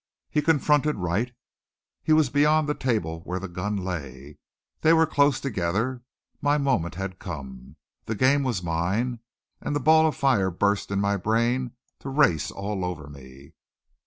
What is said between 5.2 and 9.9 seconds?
together. My moment had come. The game was mine and a